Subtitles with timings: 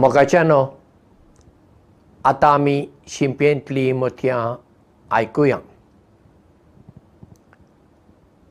[0.00, 0.64] मोगाच्यानो
[2.24, 4.40] आतां आमी शिंपेंतलीं मतयां
[5.10, 5.58] आयकुया.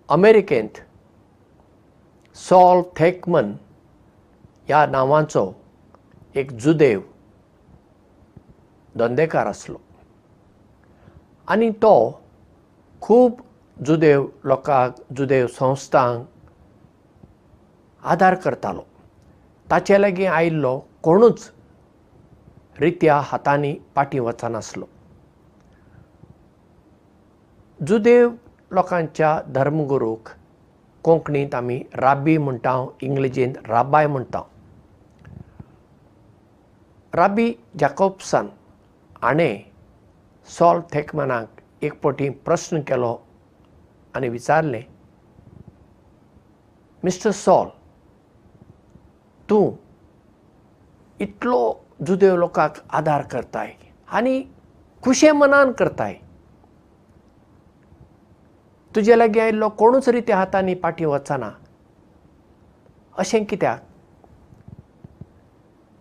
[0.10, 0.80] अमेरिकेंत
[2.36, 3.52] सॉल थेकमन
[4.68, 5.46] ह्या नांवाचो
[6.36, 7.02] एक जुदेव
[8.98, 9.78] धंदेकार आसलो.
[11.48, 11.94] आनी तो
[13.02, 13.42] खूब
[13.78, 16.26] जुदेव लोकांक जुदेव संस्थांक
[18.04, 18.86] आदार करतालो.
[19.72, 21.50] ताचे लागीं आयिल्लो कोणूच
[22.80, 24.86] रित्या हातांनी पाटी वचनासलो
[27.80, 28.30] जुदेव
[28.72, 30.30] लोकांच्या धर्मगुरूक
[31.04, 34.42] कोंकणींत आमी राबी म्हणटा इंग्लिशींत राबाय म्हणटा
[37.14, 38.48] राबी जॅकोब्सन
[39.22, 39.58] हाणें
[40.58, 43.18] सॉल थेकमनाक एक फावटी प्रस्न केलो
[44.16, 44.82] आनी विचारलें
[47.04, 47.68] मिस्टर सॉल
[49.50, 49.72] तूं
[51.20, 53.74] इतलो जुदेव लोकांक आदार करताय
[54.08, 54.42] आनी
[55.04, 56.14] खुशे मनान करताय.
[58.96, 61.50] तुजे लागीं आयिल्लो कोणूच रित्या हातांनी पाटी वचना.
[63.18, 63.84] अशें कित्याक?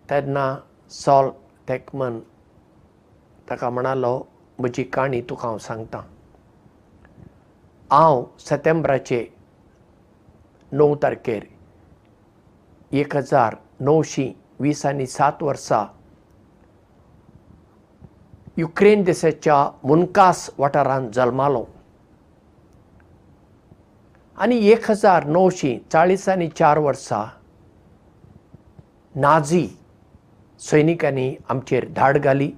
[0.09, 0.55] तेन्ना
[0.89, 1.29] सॉल
[1.67, 2.19] थेकमन
[3.49, 4.19] ताका म्हणालो
[4.59, 6.01] म्हजी काणी तुका हांव सांगतां.
[7.91, 9.25] हांव सप्टेंबराचे
[10.71, 11.43] णव तारखेर
[12.91, 15.85] एक हजार णवशीं वीस आनी सात वर्सां
[18.57, 21.63] युक्रेन देशाच्या मुनकास वाठारांत जल्मालो.
[24.37, 27.23] आनी एक हजार णवशीं चाळीस आनी चार वर्सां
[29.21, 29.67] नाझी
[30.69, 32.51] सैनिकांनी आमचेर धाड घाली.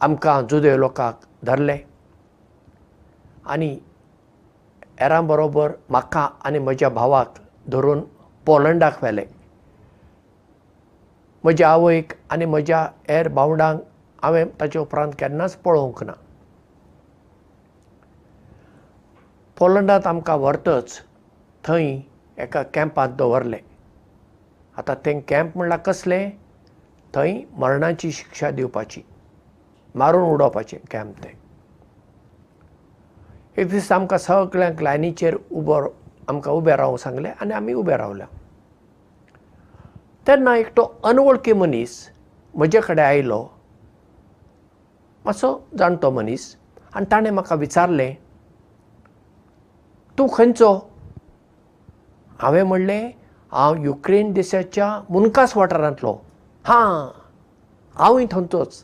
[0.00, 1.78] आमकां जुदेव लोकांक धरले.
[3.44, 3.68] आनी
[5.00, 7.34] हेरां बरोबर म्हाका आनी म्हज्या भावाक
[7.68, 8.00] धरून
[8.46, 9.24] पोलंडाक व्हेले
[11.44, 13.80] म्हज्या आवयक आनी म्हज्या हेर भावंडांक
[14.22, 16.12] हांवें ताचे उपरांत केन्नाच पळोवंक ना.
[19.58, 21.00] पोलंडांत आमकां व्हरतच
[21.64, 22.00] थंय
[22.42, 23.58] एका कॅम्पांत दवरले.
[24.78, 26.30] आतां तें कॅम्प म्हणल्यार कसलें?
[27.14, 29.02] थंय मरणाची शिक्षा दिवपाची
[29.94, 31.32] मारून उडोवपाचें कॅम्प तें.
[33.56, 35.80] एक दीस आमकां सगळ्यांक लायनीचेर उबो
[36.28, 38.26] आमकां उबें रावंक सांगलें आनी आमी उबे रावल्या
[40.28, 41.92] तेन्ना एकटो अनवळखी मनीस
[42.54, 43.40] म्हजे कडेन आयलो.
[45.24, 46.44] मातसो जाणटो मनीस.
[46.94, 48.14] आनी ताणें म्हाका विचारलें
[50.18, 50.72] तूं खंयचो?
[52.40, 53.10] हांवें म्हणलें
[53.52, 56.12] हांव युक्रेन देशाच्या मुनकास वाठारांतलो.
[56.64, 57.08] हां
[58.02, 58.82] हांवूय थंयचोच.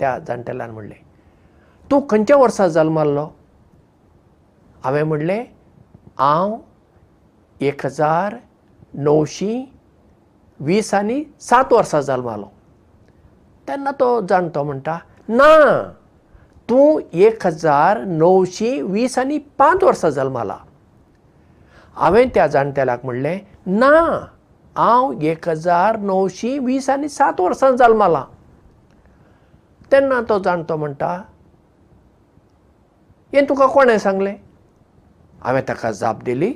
[0.00, 0.96] त्या जाणटेल्यान म्हणलें
[1.90, 3.26] तूं खंयच्या वर्सा जल्माल्लो
[4.84, 5.44] हांवें म्हणलें
[6.18, 6.56] हांव
[7.60, 8.36] एक हजार
[8.94, 9.64] णवशीं
[10.60, 12.46] वीस आनी सात वर्सां जल्मालो
[13.68, 14.98] तेन्ना तो जाणटो म्हणटा
[15.28, 15.52] ना
[16.68, 20.56] तूं एक हजार णवशीं वीस आनी पांच वर्सां जल्माला
[21.96, 23.90] हांवें त्या जाणटेल्याक म्हणलें ना
[24.76, 28.24] हांव एक हजार णवशीं वीस आनी सात वर्सां जल्माला
[29.92, 31.10] तेन्ना तो जाणटो म्हणटा
[33.32, 34.34] हें तुका कोणें सांगलें?
[35.42, 36.52] हांवें ताका जाप दिली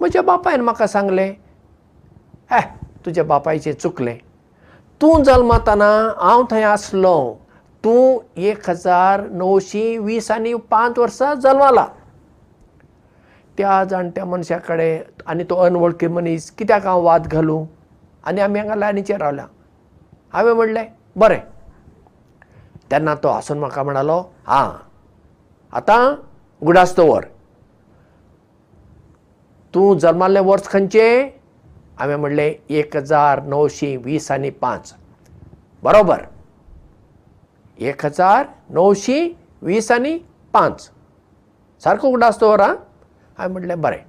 [0.00, 1.34] म्हज्या बापायन म्हाका सांगलें.
[2.50, 2.60] हे
[3.04, 4.18] तुज्या बापायचें चुकलें.
[5.00, 7.16] तूं जल्मतना हांव थंय आसलो.
[7.84, 11.86] तूं एक हजार णवशीं वीस आनी पांच वर्सां जल्माला.
[13.58, 17.64] त्या जाणट्या मनशा कडेन आनी तो अनवळखी मनीस कित्याक हांव वाद घालूं?
[18.24, 19.46] आनी आमी हांगा लायनीचेर रावल्या.
[20.32, 20.84] हांवें म्हणलें
[21.16, 21.40] बरें.
[22.90, 24.68] तेन्ना तो हांसून म्हाका म्हणलो हां
[25.72, 26.14] आतां
[26.62, 27.24] गुडास दवर
[29.74, 31.28] तूं जल्माल्लें वर्स खंयचें
[31.98, 34.94] हांवें म्हणलें एक हजार णवशीं वीस आनी पांच.
[35.82, 36.22] बरोबर.
[37.78, 39.28] एक हजार णवशीं
[39.62, 40.16] वीस आनी
[40.52, 40.88] पांच.
[41.84, 42.74] सारको उगडास दवर आं
[43.38, 44.02] हांवें म्हणलें बरें.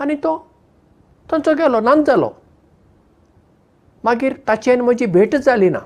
[0.00, 0.36] आनी तो
[1.30, 2.30] थंयचो गेलो नाच जालो
[4.04, 5.78] मागीर ताची आनी म्हजी भेटच जाली ना.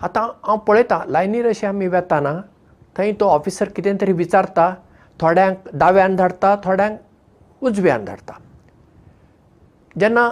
[0.00, 2.32] आतां हांव पळयतां लायनीर अशें आमी वेताना
[2.96, 4.74] थंय तो ऑफिसर कितें तरी विचारता
[5.20, 6.98] थोड्यांक दाव्यान धाडटा थोड्यांक
[7.64, 8.38] उजव्यान धाडटा
[10.00, 10.28] जेन्ना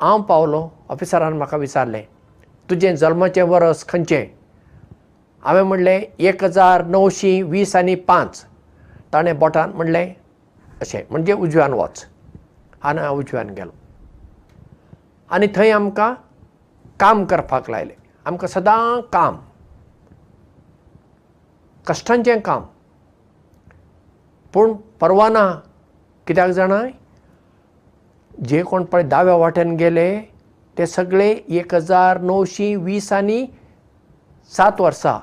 [0.00, 2.02] हांव पावलो ऑफिसरान म्हाका विचारलें
[2.70, 4.26] तुजें जल्माचें वर्स खंयचें?
[5.42, 8.44] हांवें म्हणलें एक हजार णवशीं वीस आनी पांच.
[9.12, 10.14] ताणें बोटान म्हणलें
[10.80, 12.04] अशें म्हणजे उजव्यान वच.
[12.82, 13.70] आनी हांव उजव्यान गेलो.
[15.30, 16.14] आनी थंय आमकां
[17.00, 17.94] काम करपाक लायलें.
[18.24, 19.36] आमकां सदां काम
[21.86, 22.62] कश्टांचें काम.
[24.52, 25.60] पूण परवा ना
[26.26, 26.90] कित्याक जाणाय?
[28.48, 30.20] जे कोण पळय दाव्या वाट्यान गेले
[30.78, 33.46] ते सगळे एक हजार णवशी वीस आनी
[34.56, 35.18] सात वर्सां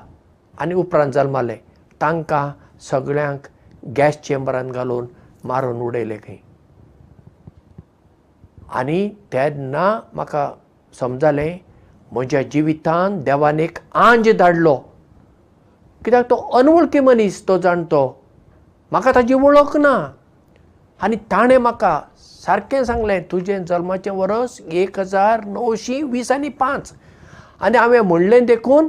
[0.60, 1.56] आनी उपरांत जल्माले.
[2.00, 3.46] तांकां सगळ्यांक
[3.96, 5.06] गॅस चेंबरान घालून
[5.44, 6.36] मारून उडयले खंय.
[8.72, 10.50] आनी तेन्ना म्हाका
[11.00, 11.58] समजलें
[12.12, 14.76] म्हज्या जिवितान देवान एक आंज धाडलो.
[16.04, 18.22] कित्याक तो अनवळखी मनीस तो जाणतो?
[18.90, 20.12] म्हाका ताची वळख ना
[21.02, 26.92] आनी ताणें म्हाका सारकें सांगलें तुजें जल्माचें वर्स एक हजार णवशी वीस आनी पांच.
[27.60, 28.88] आनी हांवें म्हणलें देखून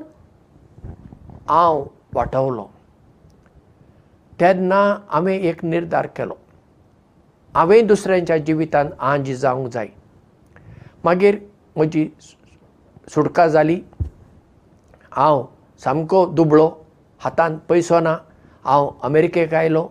[1.50, 2.66] हांव वाटावलो.
[4.40, 6.34] तेन्ना हांवें एक निर्धार केलो.
[7.56, 9.88] हांवें दुसऱ्यांच्या जिवितान आंज जावंक जाय.
[11.04, 11.38] मागीर
[11.75, 12.10] म्हजी
[13.13, 13.80] सुटका जाली.
[15.12, 15.46] हांव
[15.84, 16.69] सामको दुबळो
[17.24, 18.18] हातान पयसो ना.
[18.66, 19.88] हांव अमेरिकेक आयलो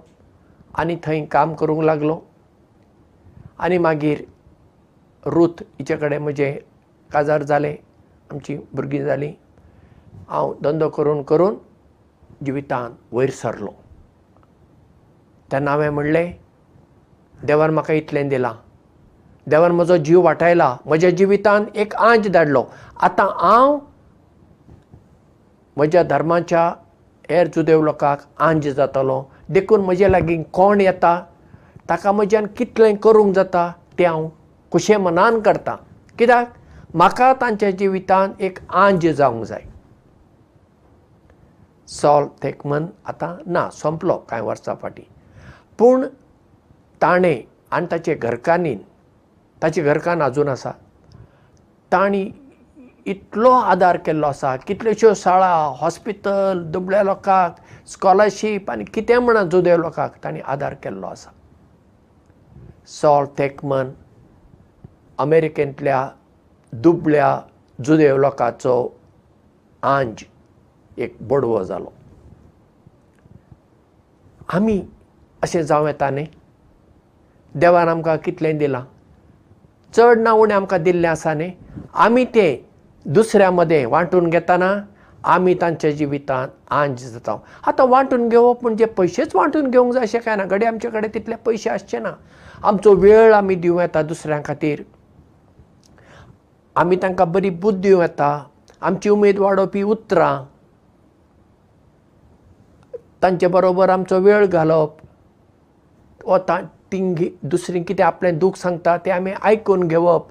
[0.78, 2.16] आनी थंय काम करूंक लागलो.
[3.62, 4.24] आनी मागीर
[5.26, 6.52] रूथ हिचे कडेन म्हजें
[7.12, 7.74] काजार जालें
[8.32, 9.32] आमची भुरगीं जालीं.
[10.28, 11.56] हांव धंदो करून करून
[12.44, 13.70] जिवितान वयर सरलो.
[15.52, 16.32] तेन्ना हांवें म्हणलें
[17.46, 18.52] देवान म्हाका इतलें दिलां.
[19.50, 22.64] देवान म्हजो जीव वाटायला म्हज्या जिवितान एक आंज धाडलो.
[23.02, 23.78] आतां हांव
[25.76, 26.66] म्हज्या धर्माच्या
[27.30, 29.22] हेर जुदेव लोकांक आंज जातलो
[29.52, 31.20] देखून म्हजे लागीं कोण येता
[31.88, 34.28] ताका म्हज्यान कितलें करूंक जाता तें हांव
[34.72, 35.76] खुशे मनान करतां.
[36.18, 36.46] कित्याक?
[36.94, 39.62] म्हाका तांच्या जिवितान एक आंज जावंक जाय.
[41.88, 45.04] सॉल थेकमन आतां ना सोंपलो कांय वर्सां फाटीं.
[45.78, 46.06] पूण
[47.02, 47.40] ताणें
[47.72, 48.78] आनी ताचे घरकान्नीन
[49.62, 50.70] ताचे घरकान्न आजून आसा
[51.92, 52.24] तांणी
[53.06, 54.56] इतलो आदार केल्लो आसा.
[54.56, 57.54] कितल्योश्यो शाळा हॉस्पिटल दुबळ्या लोकांक
[57.88, 61.30] स्कॉलरशीप आनी कितें म्हणा जुदेव लोकांक तांणी आदार केल्लो आसा.
[63.00, 63.90] सॉल थेकमन
[65.18, 66.08] अमेरिकेंतल्या
[66.72, 67.38] दुबळ्या
[67.84, 68.76] जुदेव लोकांचो
[69.82, 70.24] आंज
[70.98, 71.92] एक बडवो जालो.
[74.54, 74.82] आमी
[75.42, 76.26] अशें जावं येता न्ही?
[77.54, 78.82] देवान आमकां कितलें दिलां?
[79.96, 81.52] चड ना उणें आमकां दिल्लें आसा न्ही?
[81.94, 82.56] आमी तें
[83.04, 84.74] दुसऱ्या मदें वांटून घेतना
[85.24, 87.36] आमी तांच्या जिवितांत आंज जाता
[87.66, 90.44] आतां वांटून घेवप म्हणजे पयशेच वांटून घेवंक जाय अशें कांय ना.
[90.44, 92.12] घडये आमचे कडेन तितले पयशे आसचे ना.
[92.62, 94.82] आमचो वेळ आमी दिवं येता दुसऱ्यां खातीर.
[96.76, 98.44] आमी तांकां बरी बूद्द दिवं येता.
[98.80, 100.44] आमची उमेद वाडोवपी उतरां.
[103.22, 104.96] तांचे बरोबर आमचो वेळ घालप.
[106.24, 106.38] वा
[106.92, 110.26] ती दुसरीं कितें आपलें दूख सांगता तें आमी आयकून घेवप.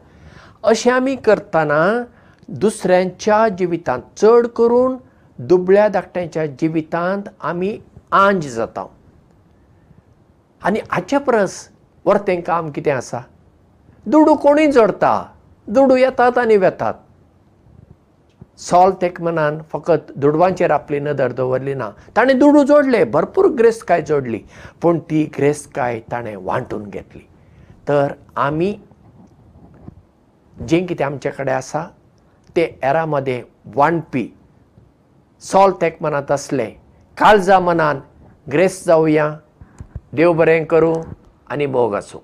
[0.64, 2.04] अशें आमी करतना
[2.48, 4.98] दुसऱ्यांच्या जिवितांत चड करून
[5.40, 7.78] दुबळ्या धाकट्यांच्या जिवितांत आमी
[8.12, 8.86] आंज जाता
[10.62, 11.56] आनी हाचे परस
[12.06, 13.20] वर्तें काम कितें आसा?
[14.06, 15.24] दुडू कोणूय जोडता?
[15.68, 16.94] दुडू येतात आनी वेतात.
[18.60, 21.90] सॉल तेकमनान फकत दुडवांचेर आपली नदर दवरली ना.
[22.16, 24.40] ताणें दुडू जोडले भरपूर ग्रेस्तकाय जोडली
[24.82, 27.28] पूण ती ग्रेस्तकाय ताणें वांटून घेतली.
[27.88, 28.74] तर आमी
[30.68, 31.86] जें कितें आमचे कडेन आसा
[32.56, 33.42] ते एरा मदें
[33.76, 34.28] वांटपी
[35.42, 36.70] सॉल तेकमनांत असले
[37.18, 38.00] काळजा मनान
[38.52, 39.34] ग्रेस्त जावया
[40.14, 40.96] देव बरें करूं
[41.52, 42.20] आनी मोग आसूं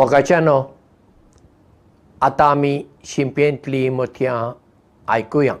[0.00, 0.60] मोगाच्यानो
[2.22, 4.36] आतां आमी शिंपेंतलीं मथयां
[5.08, 5.54] आयकुया.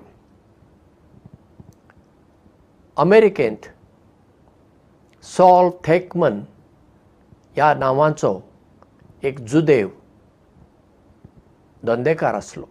[2.96, 3.66] अमेरिकेंत
[5.24, 6.38] सॉल थेकमन
[7.56, 8.32] ह्या नांवाचो
[9.22, 9.88] एक जुदेव
[11.82, 12.64] धंदेकार आसलो.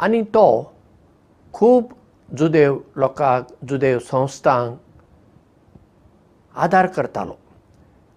[0.00, 0.46] आनी तो
[1.54, 1.94] खूब
[2.28, 4.76] जुदेव लोकांक जुदेव संस्थांक
[6.54, 7.36] आदार करतालो.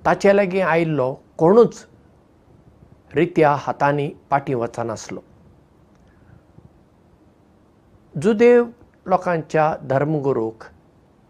[0.06, 1.86] ताचे लागीं आयिल्लो कोणूच
[3.16, 5.22] रित्या हातांनी पाटी वचनासलो
[8.22, 8.64] जुदेव
[9.06, 10.64] लोकांच्या धर्मगुरूक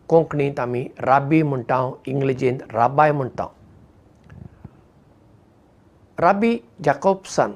[0.09, 3.47] कोंकणींत आमी राब्बी म्हणटा इंग्लिजींत राबाय म्हणटा
[6.17, 7.51] राबी जॅकोब्सन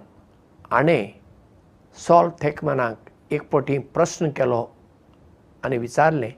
[0.71, 1.07] हाणें
[2.07, 4.65] सॉल थेकमॅनाक एक फावटी प्रस्न केलो
[5.63, 6.31] आनी विचारलें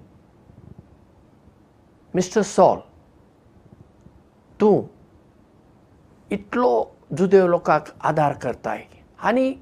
[2.14, 2.80] मिस्टर सॉल
[4.62, 4.82] तूं
[6.32, 6.86] इतलो
[7.18, 8.84] जुदेव लोकांक आदार करताय
[9.20, 9.54] आनी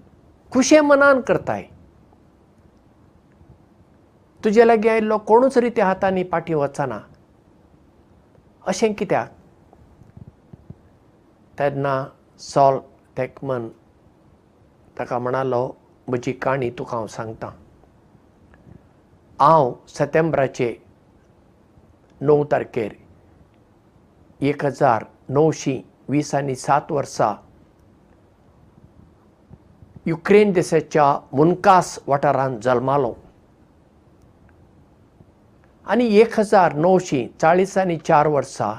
[0.52, 1.64] खुशे मनान करताय.
[4.44, 7.00] तुजे लागीं आयिल्लो कोणूच रित्या हातांनी पाटी वचना.
[8.68, 9.30] अशें कित्याक?
[11.60, 12.06] तेन्ना
[12.40, 12.80] सॉल
[13.18, 13.68] थॅकमन
[15.00, 15.72] ताका म्हणालो
[16.08, 17.50] म्हजी काणी तुका हांव सांगतां.
[19.40, 20.76] हांव सप्टेंबराचे
[22.22, 22.92] णव तारखेर
[24.42, 27.34] एक हजार णवशीं वीस आनी सात वर्सां
[30.08, 33.14] युक्रेन देशाच्या मुनकास वाठारांत जल्मालो.
[35.88, 38.74] आनी एक हजार णवशीं चाळीस आनी चार वर्सां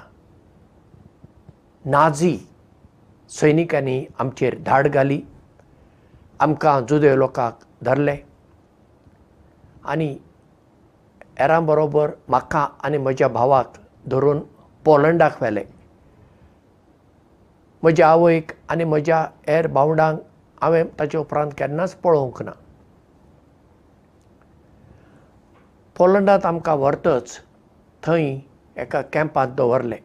[1.91, 2.37] नाझी
[3.41, 5.21] सैनिकांनी आमचेर धाड घाली.
[6.41, 8.17] आमकां जुदेव लोकांक धरले.
[9.85, 10.17] आनी
[11.39, 13.79] हेरां बरोबर म्हाका आनी म्हज्या भावाक
[14.11, 14.41] धरून
[14.85, 15.65] पोलंडाक व्हेले
[17.83, 20.19] म्हज्या आवयक आनी म्हज्या हेर भावंडांक
[20.63, 22.51] हांवें ताचे उपरांत केन्नाच पळोवंक ना.
[25.97, 27.39] पोलंडांत आमकां व्हरतच
[28.03, 28.37] थंय
[28.83, 29.97] एका कॅम्पांत दवरले.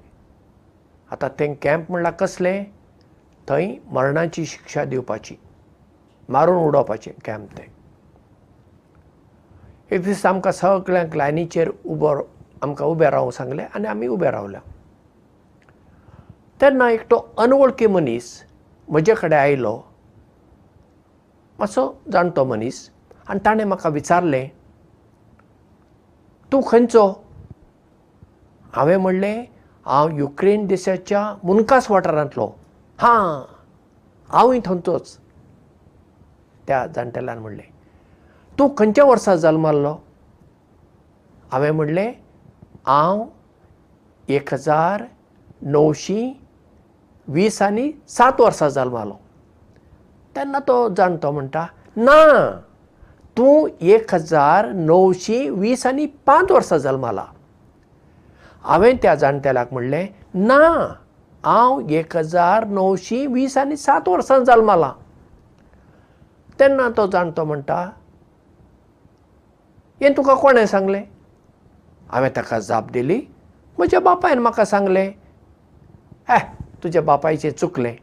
[1.11, 2.63] आतां तें कॅम्प म्हणल्यार कसलें?
[3.49, 5.35] थंय मरणाची शिक्षा दिवपाची
[6.29, 7.67] मारून उडोवपाचें कॅम्प तें.
[9.91, 12.07] एक दीस आमकां सगळ्यांक लायनीचेर उबो
[12.61, 14.59] आमकां उबें रावंक सांगलें आनी आमी उबे रावल्या
[16.61, 18.29] तेन्ना एकटो अनवळखी मनीस
[18.89, 19.77] म्हजे कडेन आयलो.
[21.59, 22.89] मातसो जाणटो मनीस.
[23.29, 24.47] आनी ताणें म्हाका विचारलें
[26.51, 27.07] तूं खंयचो?
[28.73, 29.43] हांवें म्हणलें
[29.85, 32.47] हांव युक्रेन देशाच्या मुनकास वाठारांतलो.
[32.99, 33.41] हां
[34.29, 35.17] हांवूय थंयचोच.
[36.67, 37.63] त्या जाणटेल्यान म्हणलें
[38.59, 39.95] तूं खंयच्या वर्सा जल्माल्लो?
[41.51, 42.11] हांवें म्हणलें
[42.87, 43.25] हांव
[44.29, 45.03] एक हजार
[45.61, 46.31] णवशीं
[47.27, 49.15] वीस आनी सात वर्सां जल्मालो
[50.35, 51.65] तेन्ना तो जाणटो म्हणटा
[51.97, 52.21] ना
[53.37, 57.25] तूं एक हजार णवशीं वीस आनी पांच वर्सां जल्माला
[58.63, 60.61] हांवें त्या जाणटेल्याक म्हणलें ना
[61.43, 64.91] हांव एक हजार णवशीं वीस आनी सात वर्सां जल्माला
[66.59, 67.89] तेन्ना तो जाणटो म्हणटा
[70.01, 71.03] हें तुका कोणें सांगलें?
[72.09, 73.19] हांवें ताका जाप दिली.
[73.77, 75.11] म्हज्या बापायन म्हाका सांगलें
[76.29, 76.37] हे
[76.83, 77.95] तुज्या बापायचें चुकलें.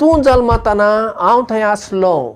[0.00, 2.32] तूं जल्मतना हांव थंय आसलो.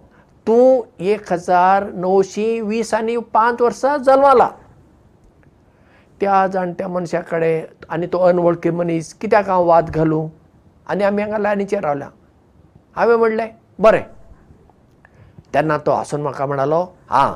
[0.47, 4.49] तूं एक हजार णवशीं वीस आनी पांच वर्सां जल्माला.
[6.21, 10.29] त्या जाणट्या मनशा कडेन आनी तो अनवळखी मनीस कित्याक हांव वाद घालूं?
[10.87, 12.09] आनी आमी हांगा लायनीचेर रावल्या.
[12.97, 14.03] हांवें म्हणलें बरें.
[15.55, 17.33] तेन्ना तो हांसून म्हाका म्हणलो हां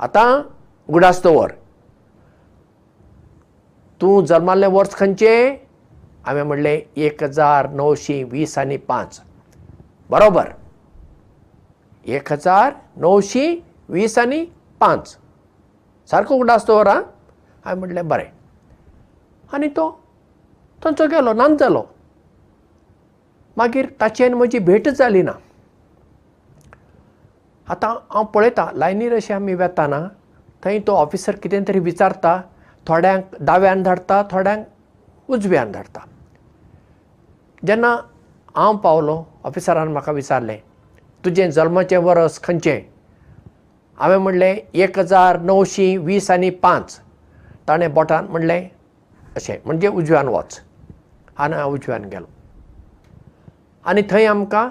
[0.00, 0.40] आतां
[0.88, 1.52] गुडास दवर
[4.00, 5.65] तूं जल्माल्लें वर्स खंयचें
[6.26, 9.20] हांवें म्हणलें एक हजार णवशीं वीस आनी पांच.
[10.10, 10.48] बरोबर.
[12.06, 13.56] एक हजार णवशीं
[13.88, 14.44] वीस आनी
[14.80, 15.16] पांच.
[16.10, 17.02] सारको उगडास दवर आं
[17.64, 18.30] हांवें म्हणलें बरें.
[19.54, 19.90] आनी तो
[20.82, 21.82] थंयचो गेलो नाच जालो
[23.56, 25.32] मागीर ताची आनी म्हजी भेटच जाली ना.
[27.68, 30.00] आतां हांव पळयतां लायनीर अशें आमी वेताना
[30.64, 32.40] थंय तो ऑफिसर कितें तरी विचारता
[32.86, 34.64] थोड्यांक दाव्यान धाडटा थोड्यांक
[35.28, 36.00] उजव्यान धाडटा
[37.66, 37.96] जेन्ना
[38.56, 40.58] हांव पावलो ऑफिसरान म्हाका विचारलें
[41.24, 42.80] तुजें जल्माचें वर्स खंयचें?
[43.98, 47.00] हांवें म्हणलें एक हजार णवशीं वीस आनी पांच.
[47.68, 48.68] ताणें बोटान म्हणलें
[49.36, 50.60] अशें म्हणजे उजव्यान वच.
[51.38, 52.26] आनी हांव उजव्यान गेलो.
[53.84, 54.68] आनी थंय आमकां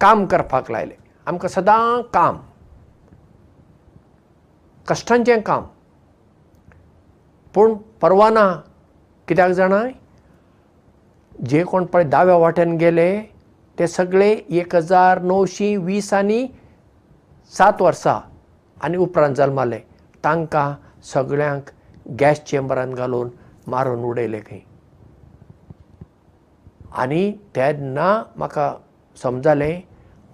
[0.00, 0.96] काम करपाक लायलें.
[1.26, 2.38] आमकां सदां काम.
[4.88, 5.64] कश्टांचें काम.
[7.54, 8.60] पूण परवा ना
[9.28, 9.92] कित्याक जाणाय
[11.48, 13.20] जे कोण पळय दाव्या वाट्यान गेले
[13.78, 16.46] ते सगळे एक हजार णवशीं वीस आनी
[17.56, 18.18] सात वर्सां
[18.84, 19.78] आनी उपरांत जल्माले.
[20.24, 20.72] तांकां
[21.04, 21.70] सगळ्यांक
[22.20, 23.28] गॅस चेंबरान घालून
[23.66, 24.60] मारून उडयले खंय.
[26.96, 28.74] आनी तेन्ना म्हाका
[29.22, 29.80] समजलें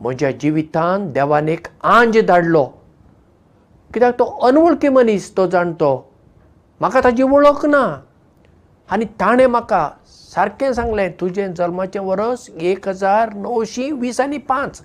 [0.01, 2.65] म्हज्या जिवितांत देवान एक आंज धाडलो.
[3.95, 6.11] कित्याक तो अनवळखी मनीस तो जाणतो.
[6.81, 8.01] म्हाका ताची वळख ना.
[8.91, 9.91] आनी ताणें म्हाका
[10.39, 14.81] सारकें सांगलें तुजें जल्माचें वर्स एक हजार णवशीं वीस आनी पांच.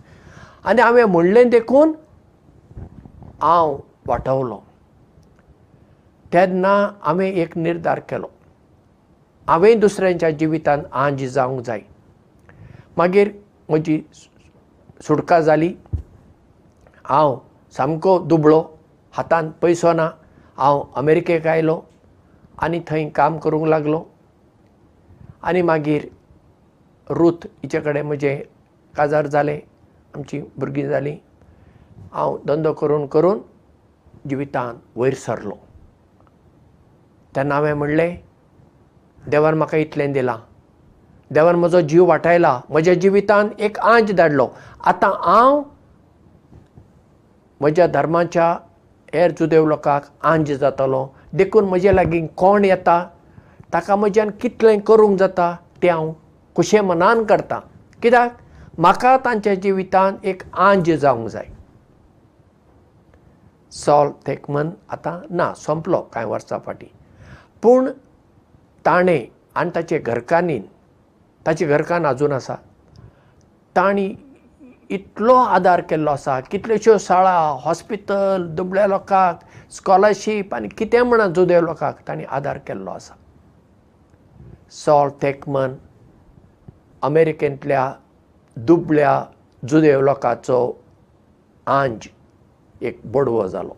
[0.66, 1.92] आनी हांवें म्हणलें देखून
[3.42, 4.58] हांव वाटावलो.
[6.34, 8.28] तेन्ना हांवें एक निर्धार केलो.
[9.48, 11.82] हांवें दुसऱ्यांच्या जिवितांत आंज जावंक जाय.
[12.98, 13.30] मागीर
[13.70, 14.02] म्हजी
[15.08, 15.74] सुटका जाली.
[17.06, 17.38] हांव
[17.78, 18.64] सामको दुबळो
[19.12, 20.10] हातांत पयसो ना.
[20.58, 21.82] हांव अमेरिकेक आयलो.
[22.58, 24.04] आनी थंय काम करूंक लागलो
[25.44, 26.06] आनी मागीर
[27.10, 28.36] रूथ हिचे कडेन म्हजें
[28.98, 29.60] काजार जालें
[30.16, 31.16] आमची भुरगीं जालीं.
[32.14, 33.40] हांव धंदो करून करून
[34.30, 35.56] जिवितांत वयर सरलो.
[37.36, 38.16] तेन्ना हांवें म्हणलें
[39.30, 40.38] देवान म्हाका इतलें दिलां.
[41.34, 44.48] देवान म्हजो जीव वाटायला म्हज्या जिवितांत एक आंज धाडलो.
[44.80, 45.62] आतां हांव
[47.60, 48.52] म्हज्या धर्माच्या
[49.14, 51.08] हेर जुदेव लोकांक आंज जातलो.
[51.34, 53.06] देखून म्हजे लागीं कोण येता
[53.74, 56.12] ताका म्हज्यान कितलें करूंक जाता तें हांव
[56.56, 57.60] खुशे मनान करतां.
[58.02, 58.32] कित्याक?
[58.78, 61.46] म्हाका तांच्या जिवितांत एक आंज जावंक जाय.
[63.72, 66.88] सॉल थेकमन आतां ना सोंपलो कांय वर्सां फाटीं.
[67.62, 67.90] पूण
[68.86, 69.26] ताणें
[69.56, 70.62] आनी ताचे घरकान्नीन
[71.46, 72.56] ताचें घरकान्न आजून आसा.
[73.76, 74.14] तांणी
[74.90, 82.08] इतलो आदार केल्लो आसा कितल्योश्यो शाळा हॉस्पिटल दुबळ्या लोकांक स्कॉलरशीप आनी कितें म्हणा जुदेव लोकांक
[82.08, 83.14] तांणी आदार केल्लो आसा
[84.74, 85.74] सॉल थेकमन
[87.02, 87.94] अमेरिकेंतल्या
[88.58, 89.24] दुबळ्या
[89.70, 90.58] जुदेव लोकांचो
[91.68, 92.08] आंज
[92.82, 93.76] एक बडवो जालो।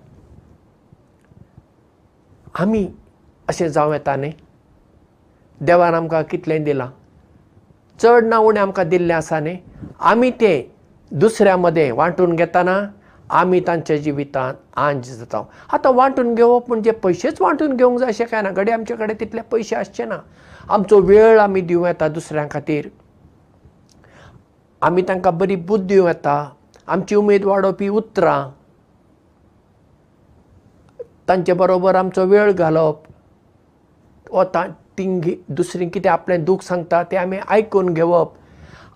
[2.60, 2.88] आमी
[3.48, 4.32] अशें जावं येता न्ही?
[5.62, 6.88] देवान आमकां कितलें दिलां?
[8.02, 9.58] चड ना उणें आमकां दिल्लें आसा न्ही?
[10.00, 10.64] आमी तें
[11.12, 12.80] दुसऱ्या मदें वांटून घेतना
[13.30, 15.42] आमी तांच्या जिवितांत आंज जाता.
[15.74, 18.50] आतां वांटून घेवप म्हणजे पयशेच वांटून घेवंक जाय अशें कांय ना.
[18.50, 20.18] घडये आमचे कडेन तितले पयशे आसचे ना.
[20.70, 22.88] आमचो वेळ आमी दिवं येता दुसऱ्यां खातीर.
[24.82, 26.50] आमी तांकां बरी बूद्द दिवं येता.
[26.88, 28.50] आमची उमेद वाडोवपी उतरां.
[31.28, 32.96] तांचे बरोबर आमचो वेळ घालप.
[34.32, 34.66] वा
[34.98, 38.34] तिंग दुसरीं कितें आपलें दूख सांगता तें आमी आयकून घेवप.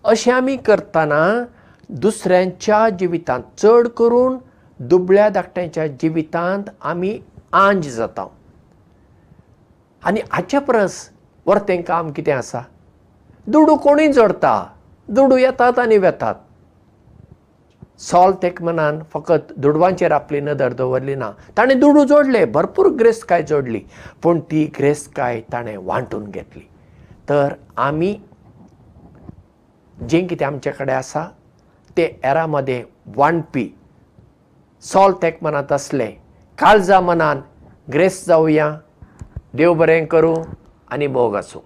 [0.03, 1.45] अशें आमी करतना
[1.89, 4.37] दुसऱ्यांच्या जिवितांत चड करून
[4.79, 7.19] दुबळ्या धाकट्यांच्या जिवितांत आमी
[7.53, 8.27] आंज जाता
[10.05, 10.97] आनी हाचे परस
[11.45, 12.59] वर्तें काम कितें आसा?
[13.47, 14.65] दुडू कोणूय जोडता
[15.09, 16.35] दुडू येतात आनी वेतात.
[17.99, 21.31] सॉल तेकमनान फकत दुडवांचेर आपली नदर दवरली ना.
[21.57, 22.45] ताणें दुडू जोडले.
[22.45, 23.81] भरपूर ग्रेस्तकाय जोडली.
[24.23, 26.67] पूण ती ग्रेस्तकाय ताणें वांटून घेतली.
[27.29, 28.15] तर आमी
[30.09, 31.25] जें कितें आमचे कडेन आसा
[31.97, 32.83] तें एरा मदें
[33.15, 33.69] वांटपी
[34.81, 36.11] सॉल तेकमनांत असलें.
[36.57, 37.41] काळजा मनान
[37.93, 38.71] ग्रेस्त जावया
[39.53, 40.35] देव बरें करूं
[40.91, 41.61] आनी मोग आसूं